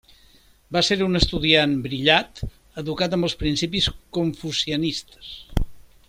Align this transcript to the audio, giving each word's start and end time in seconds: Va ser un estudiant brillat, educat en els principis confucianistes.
Va 0.75 0.81
ser 0.85 0.95
un 1.07 1.19
estudiant 1.19 1.75
brillat, 1.83 2.41
educat 2.83 3.13
en 3.19 3.27
els 3.27 3.35
principis 3.43 3.89
confucianistes. 4.19 5.33